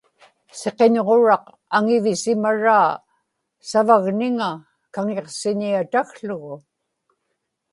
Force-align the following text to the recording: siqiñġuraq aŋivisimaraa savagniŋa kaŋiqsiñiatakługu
siqiñġuraq 0.59 1.45
aŋivisimaraa 1.77 2.91
savagniŋa 3.69 4.51
kaŋiqsiñiatakługu 4.93 6.55